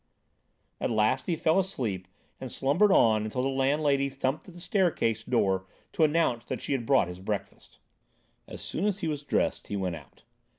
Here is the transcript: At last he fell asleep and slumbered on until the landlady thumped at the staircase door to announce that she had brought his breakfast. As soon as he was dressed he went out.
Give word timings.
At 0.79 0.89
last 0.89 1.27
he 1.27 1.35
fell 1.35 1.59
asleep 1.59 2.07
and 2.39 2.51
slumbered 2.51 2.91
on 2.91 3.23
until 3.23 3.43
the 3.43 3.49
landlady 3.49 4.09
thumped 4.09 4.47
at 4.47 4.55
the 4.55 4.59
staircase 4.59 5.23
door 5.23 5.67
to 5.93 6.03
announce 6.03 6.43
that 6.45 6.59
she 6.59 6.71
had 6.71 6.87
brought 6.87 7.07
his 7.07 7.19
breakfast. 7.19 7.77
As 8.47 8.63
soon 8.63 8.85
as 8.85 9.01
he 9.01 9.07
was 9.07 9.21
dressed 9.21 9.67
he 9.67 9.75
went 9.75 9.95
out. 9.95 10.23